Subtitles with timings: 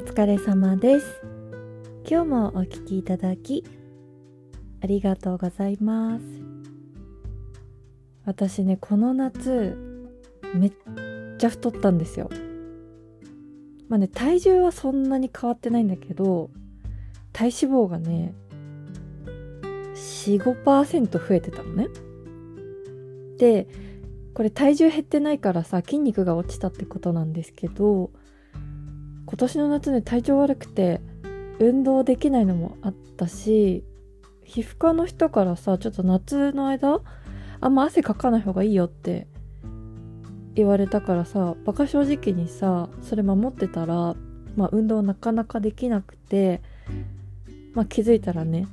[0.00, 1.20] 疲れ様です。
[2.10, 3.64] 今日もお聞きいただき
[4.82, 6.24] ありがとうございます。
[8.24, 9.76] 私ねこの夏
[10.54, 10.72] めっ
[11.36, 12.30] ちゃ太ったんですよ。
[13.88, 16.48] まあね体重はそんなに変わってないんだけど
[17.32, 18.32] 体脂肪がね
[20.02, 21.88] 45%増えてたのね。
[23.36, 23.68] で
[24.32, 28.10] これ体重減ってないからさ筋肉が落ちたってことなんですけど
[29.30, 31.00] 今年の夏ね体調悪くて
[31.60, 33.84] 運動できないのもあったし
[34.42, 37.00] 皮膚科の人からさちょっと夏の間
[37.60, 39.28] あんま汗かかない方がいいよって
[40.56, 44.16] 言われたからさバカ正直にさそれ守ってたら
[44.56, 46.60] まあ運動なかなかできなくて
[47.72, 48.66] まあ気づいたらね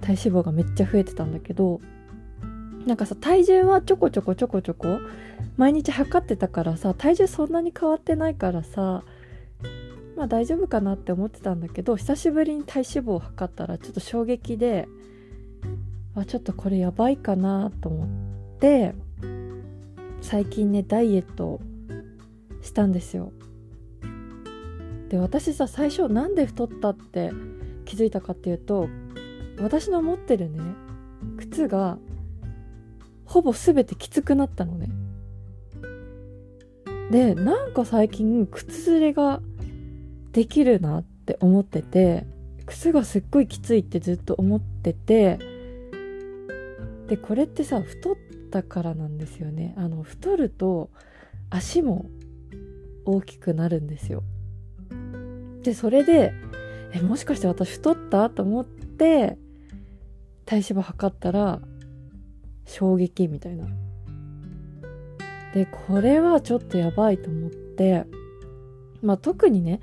[0.00, 1.80] 体脂肪がめっちゃ増えてたんだけど
[2.86, 5.00] なんかさ体重はちょこちょこちょこちょこ
[5.56, 9.02] 毎日測ってたからさ体重そんなに変わってないからさ
[10.16, 14.88] まあ大丈夫かなって思ってたんだけど久しぶりに体脂肪を測ったらちょっと衝撃で
[16.14, 18.94] あちょっとこれやばいかなと思って
[20.22, 21.60] 最近ねダイエット
[22.62, 23.32] したんですよ。
[25.08, 27.30] で私さ最初なんで太ったって
[27.84, 28.88] 気づいたかっていうと
[29.60, 30.60] 私の持ってるね
[31.36, 31.98] 靴が
[33.36, 34.88] ほぼ全てきつくなったのね。
[37.10, 39.42] でなんか最近靴ずれが
[40.32, 42.26] できるなって思ってて
[42.64, 45.38] 靴がすっごいきついってずっと思ってて
[47.08, 48.16] でこれってさ太っ
[48.50, 49.74] たからなんですよね。
[49.76, 50.88] あの太ると
[51.50, 52.06] 足も
[53.04, 54.22] 大きくなるんですよ。
[55.62, 56.32] でそれで
[56.94, 58.30] えもしかして私太った？
[58.30, 59.36] と思って
[60.46, 61.60] 体脂肪測ったら
[62.66, 63.66] 衝撃みたいな。
[65.54, 68.04] でこれはちょっとやばいと思って
[69.00, 69.80] まあ特にね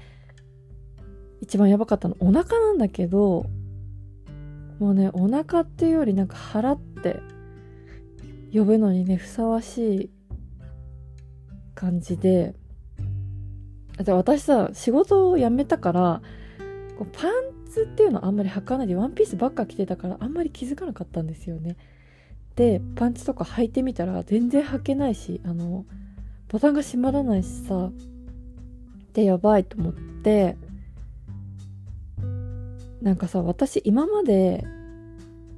[1.41, 3.45] 一番やばかったのお腹なんだけど
[4.79, 7.21] もうねお腹っていうよりなんか腹って
[8.53, 10.09] 呼ぶのにねふさわしい
[11.73, 12.53] 感じで
[13.97, 16.21] で私さ仕事を辞めたから
[16.99, 17.31] こうパン
[17.69, 21.77] ツっていうのあんまり履かないでワンピースばっか着てたからあんまり気づかなかったんですよね。
[22.55, 25.85] でパンツとか履いてみたら全然履けないしあの
[26.49, 27.89] ボタンが閉まらないしさ
[29.13, 30.55] でやばいと思って
[33.01, 34.63] なんかさ私今まで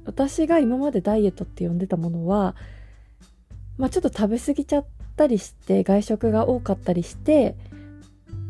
[0.04, 2.54] 私が今までダイエットって呼んでたものは
[3.76, 4.86] まあちょっと食べ過ぎちゃっ
[5.16, 7.56] たりして外食が多かったりして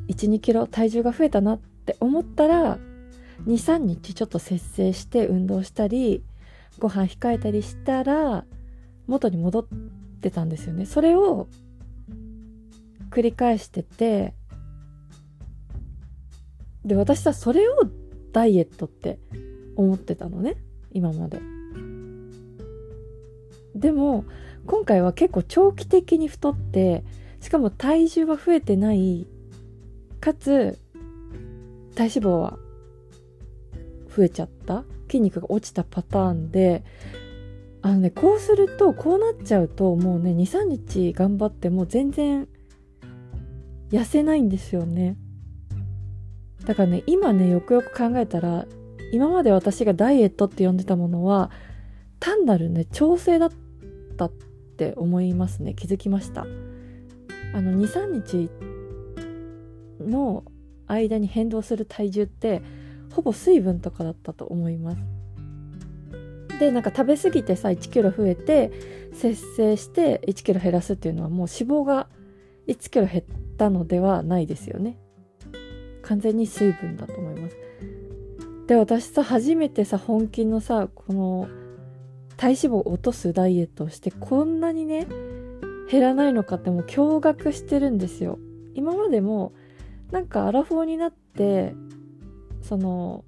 [0.08, 2.78] 12キロ体重が増えたなって思ったら
[3.46, 6.22] 23日ちょっと節制して運動したり
[6.78, 8.44] ご飯控えたりしたら
[9.06, 9.66] 元に戻っ
[10.20, 10.86] てたんですよね。
[10.86, 11.48] それを
[13.10, 14.34] 繰り返してて
[16.84, 17.72] で私はそれを
[18.32, 19.18] ダイエットって
[19.76, 20.56] 思ってたのね。
[20.92, 21.40] 今まで。
[23.74, 24.24] でも
[24.66, 27.04] 今回は結構長期的に太って
[27.40, 29.26] しかも体重は増えてない
[30.20, 30.78] かつ
[31.94, 32.58] 体脂肪は
[34.14, 34.84] 増えちゃった。
[35.06, 36.84] 筋肉が落ちたパターンで
[37.82, 42.48] あのねこうするとこうなっちゃうともうね23日頑張っても全然
[43.90, 45.16] 痩せないんですよね。
[46.64, 48.66] だからね今ねよくよく考えたら
[49.12, 51.50] 今まで私がダイエットって呼んでたものは
[52.18, 53.52] 単なるね調整だっ
[54.16, 54.30] たっ
[54.76, 55.74] て思いますね。
[55.74, 56.46] 気づきました。
[57.54, 58.50] あの23日
[60.00, 60.44] の
[60.88, 62.62] 間に変動する体重って
[63.16, 64.98] ほぼ水分とかだったと思います。
[66.60, 68.70] でなんか食べ過ぎてさ1キロ増えて
[69.14, 72.08] 節制して1キロ減らすっていうのはもう脂肪が
[72.66, 73.24] 1キロ減っ
[73.56, 74.98] たのではないですよね。
[76.02, 77.56] 完全に水分だと思います。
[78.66, 81.48] で私さ初めてさ本気のさこの
[82.36, 85.06] 体脂肪を落とすダイエットをしてこんなにね
[85.90, 88.38] 減らないのかってもう驚愕してるんですよ。
[88.74, 89.54] 今までも
[90.10, 91.74] なんかアラフォーになって
[92.68, 93.24] その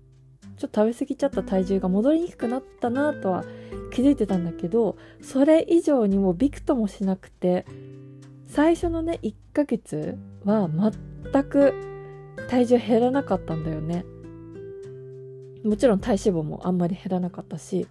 [0.56, 3.44] ちょっと食べ過ぎちゃった体重が戻りにくくなったなとは
[3.92, 7.64] 気づいてたんだけどそれ以上にもびくともしなくて
[8.48, 11.74] 最初のね1ヶ月は全く
[12.48, 14.04] 体重減らなかったんだよね。
[15.64, 17.88] もちろん体脂肪もあんまり減らなかったし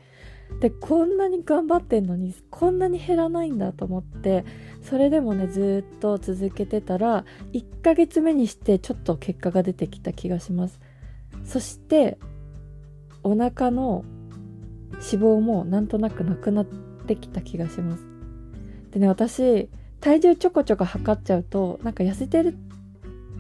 [0.62, 4.46] でこんなに頑張ってんのにこんなに減らないんだと思って
[4.82, 10.80] それでもねずっと続けてたら1ヶ月目にしてちょっと結果が出てきた気がします。
[11.48, 12.20] そして
[13.24, 14.04] お腹の
[14.92, 18.04] 脂肪もなんとなくなくなってきた気がします。
[18.92, 19.70] でね私
[20.02, 22.58] 体重ちょこちょこ測っちゃうとなんか痩せてる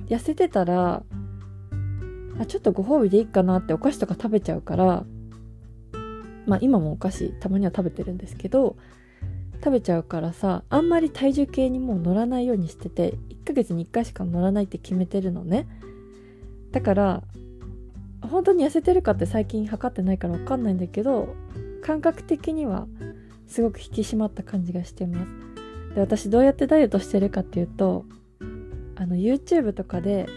[0.07, 1.03] 痩せてたら
[2.39, 5.05] あちょっとご褒美でいいかなってお菓子とか食べちゃうから
[6.45, 8.77] まあ今もお菓子たまには食べてるんですけど
[9.55, 15.67] 食べちゃうからさあんまり体重計にもう乗らないようにしてて1ヶ月に1回しか乗らないって決めてるのね。
[16.71, 17.23] だから
[18.21, 21.35] 本当に痩せてるかって最近測ってないから分かんないんだけど
[21.81, 22.87] 感覚的には
[23.47, 25.95] すごく引き締まった感じがしてます。
[25.95, 28.05] で私どうやってダイエットしてるかっていうと
[28.95, 30.27] あの YouTube とかで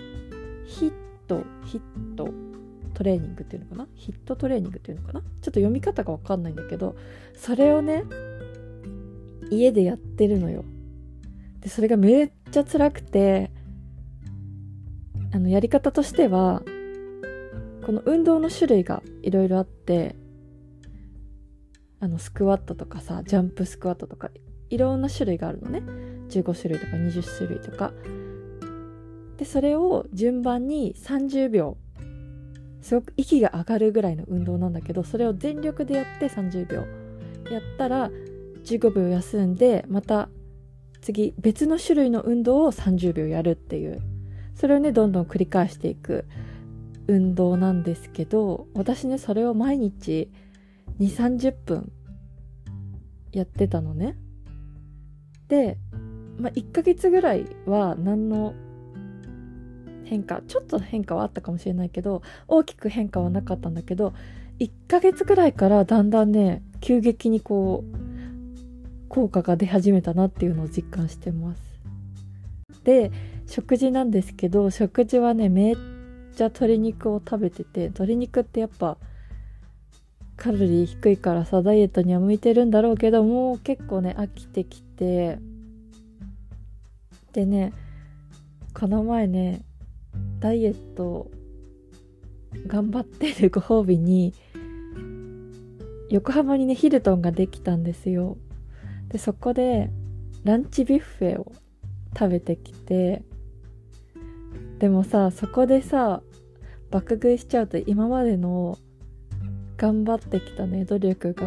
[0.67, 0.93] ヒッ
[1.27, 2.33] トヒット
[2.95, 3.89] トレーニングっていうのかな？
[3.95, 5.21] ヒットトレーニングっていうのかな？
[5.21, 6.97] ちょっと読み方が分かんないんだけど
[7.35, 8.05] それをね
[9.51, 10.65] 家でやってるのよ。
[11.61, 13.51] でそれがめっちゃ辛くて
[15.33, 16.63] あのやり方としては
[17.91, 20.15] この運動の種類がいろいろあって
[21.99, 24.31] あのスクワットとかさジャンプスクワットとか
[24.69, 25.83] いろんな種類があるのね。
[26.29, 27.93] 15種類とか20種類とか。
[29.39, 31.79] でそれを順番に30秒
[32.81, 36.87] すごく息が上がるぐらいの運動なんだけどそれを全力でやって30秒
[37.53, 38.09] やったら
[38.67, 40.29] 15秒休んでまた
[41.01, 44.01] 次別の種類の運動を30秒やるっていう。
[44.55, 46.25] それをねどんどん繰り返していく。
[47.11, 50.31] 運動なんですけど私ねそれを毎日
[51.01, 51.93] 2 3 0分
[53.33, 54.17] やってたのね。
[55.49, 55.77] で、
[56.39, 58.55] まあ、1ヶ月ぐらいは何の
[60.05, 64.13] 変化ちょっと変化はあったかもしれないけど大きく変化はなかったんだけど
[64.61, 71.63] 1ヶ月ぐらいからだんだんね急激にこう効果が出始めたなっていうのを実感してます。
[72.85, 73.11] で
[73.47, 75.77] 食事なんですけど食事はねめっ
[76.31, 78.97] ちゃ鶏肉を食べてて鶏肉ってやっぱ
[80.37, 85.39] カロリー低いからさダイエットには向いてるんだろうけどもう結構ね飽きてきて
[87.33, 87.73] でね
[88.73, 89.63] この前ね
[90.41, 91.31] ダイエット
[92.67, 94.35] 頑張ってるご褒美に
[96.09, 98.37] 横浜にねヒルトンができたんですよ。
[99.09, 99.91] でそこで
[100.45, 101.53] ランチビュッフェを
[102.19, 103.23] 食べてきて
[104.79, 106.23] でもさそこでさ
[106.91, 108.79] 爆食いしちゃうと今までの
[109.77, 111.45] 頑張ってきたね努力が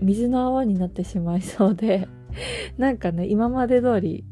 [0.00, 2.08] 水の泡になってしまいそうで
[2.78, 4.24] なんかね今まで通り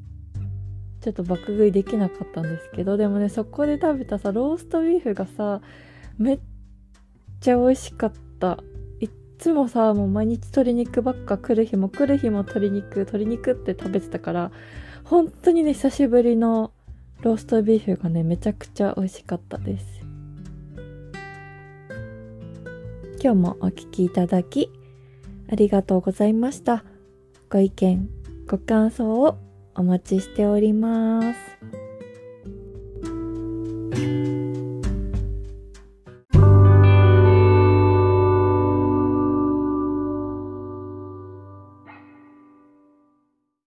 [1.01, 5.61] ちょっと爆食いできなかったんですけどでもねそこで食べたさローストビーフがさ
[6.19, 6.41] めっ
[7.41, 8.59] ちゃ美味しかった。
[9.01, 14.51] いっつもさもう毎日鶏肉ばっか来る日も来る日も鶏肉鶏肉って食べてたから
[15.05, 16.73] 本当にね久しぶりの
[17.27, 19.85] ローストビーフがねめちゃくちゃ美味しかったです
[23.21, 24.71] 今日もお聴きいただき
[25.51, 26.85] ありがとうございました
[27.51, 28.09] ご意見
[28.49, 29.39] ご感想を
[29.75, 31.76] お待ちしております。